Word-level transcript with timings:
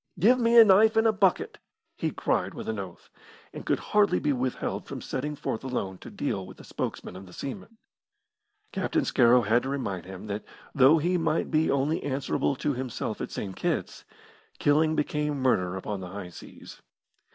"Give 0.17 0.39
me 0.39 0.57
a 0.57 0.65
knife 0.65 0.95
and 0.95 1.05
a 1.05 1.11
bucket!" 1.13 1.59
he 1.95 2.09
cried 2.09 2.55
with 2.55 2.67
an 2.67 2.79
oath, 2.79 3.11
and 3.53 3.67
could 3.67 3.77
hardly 3.77 4.17
be 4.17 4.33
withheld 4.33 4.87
from 4.87 4.99
setting 4.99 5.35
forth 5.35 5.63
alone 5.63 5.99
to 5.99 6.09
deal 6.09 6.43
with 6.47 6.57
the 6.57 6.63
spokesman 6.63 7.15
of 7.15 7.27
the 7.27 7.33
seamen. 7.33 7.77
Captain 8.71 9.05
Scarrow 9.05 9.43
had 9.43 9.61
to 9.61 9.69
remind 9.69 10.05
him 10.07 10.25
that 10.25 10.43
though 10.73 10.97
he 10.97 11.19
might 11.19 11.51
be 11.51 11.69
only 11.69 12.01
answerable 12.01 12.55
to 12.55 12.73
himself 12.73 13.21
at 13.21 13.29
St. 13.29 13.55
Kitt's, 13.55 14.03
killing 14.57 14.95
became 14.95 15.37
murder 15.39 15.75
upon 15.77 15.99
the 15.99 16.09
high 16.09 16.29
seas. 16.29 16.81